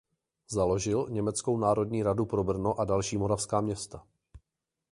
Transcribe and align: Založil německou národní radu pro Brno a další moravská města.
Založil 0.49 1.07
německou 1.09 1.57
národní 1.57 2.03
radu 2.03 2.25
pro 2.25 2.43
Brno 2.43 2.79
a 2.79 2.85
další 2.85 3.17
moravská 3.17 3.61
města. 3.61 4.07